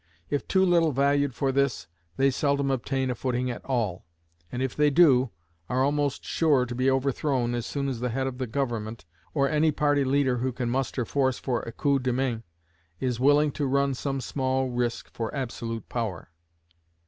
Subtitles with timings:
[0.31, 1.85] If too little valued for this,
[2.17, 4.03] they seldom obtain a footing at all,
[4.51, 5.29] and if they do,
[5.69, 9.47] are almost sure to be overthrown as soon as the head of the government, or
[9.47, 12.41] any party leader who can muster force for a coup de main,
[12.99, 16.31] is willing to run some small risk for absolute power.